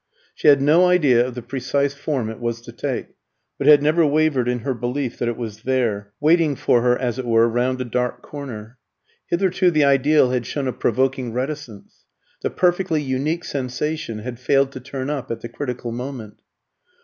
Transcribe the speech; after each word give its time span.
She 0.33 0.47
had 0.47 0.63
no 0.63 0.87
idea 0.87 1.27
of 1.27 1.35
the 1.35 1.43
precise 1.43 1.93
form 1.93 2.31
it 2.31 2.39
was 2.39 2.59
to 2.61 2.71
take, 2.71 3.09
but 3.59 3.67
had 3.67 3.83
never 3.83 4.03
wavered 4.03 4.47
in 4.47 4.61
her 4.61 4.73
belief 4.73 5.19
that 5.19 5.27
it 5.27 5.37
was 5.37 5.61
there, 5.61 6.11
waiting 6.19 6.55
for 6.55 6.81
her, 6.81 6.97
as 6.97 7.19
it 7.19 7.25
were, 7.27 7.47
round 7.47 7.79
a 7.81 7.85
dark 7.85 8.23
corner. 8.23 8.79
Hitherto 9.27 9.69
the 9.69 9.83
ideal 9.83 10.31
had 10.31 10.47
shown 10.47 10.67
a 10.67 10.73
provoking 10.73 11.33
reticence; 11.33 12.05
the 12.41 12.49
perfectly 12.49 12.99
unique 13.03 13.43
sensation 13.43 14.17
had 14.17 14.39
failed 14.39 14.71
to 14.71 14.79
turn 14.79 15.11
up 15.11 15.29
at 15.29 15.41
the 15.41 15.49
critical 15.49 15.91
moment. 15.91 16.41